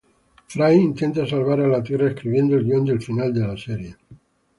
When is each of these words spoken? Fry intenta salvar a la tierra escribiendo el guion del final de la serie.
Fry 0.51 0.71
intenta 0.85 1.25
salvar 1.27 1.59
a 1.61 1.67
la 1.67 1.83
tierra 1.83 2.07
escribiendo 2.07 2.55
el 2.55 2.63
guion 2.65 2.85
del 2.85 3.03
final 3.03 3.31
de 3.31 3.39
la 3.45 3.55
serie. 3.55 3.95